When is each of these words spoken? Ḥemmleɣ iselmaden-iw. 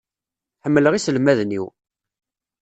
Ḥemmleɣ 0.63 0.93
iselmaden-iw. 0.95 1.65